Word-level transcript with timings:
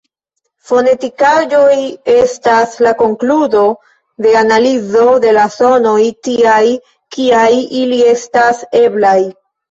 Fonetikaĵoj 0.67 1.73
estas 2.13 2.71
la 2.85 2.93
konkludo 3.01 3.61
de 4.25 4.31
analizo 4.39 5.03
de 5.25 5.33
la 5.37 5.43
sonoj 5.57 5.97
tiaj 6.29 6.63
kiaj 7.17 7.45
ili 7.83 8.01
estas 8.15 8.63
eblaj. 8.81 9.15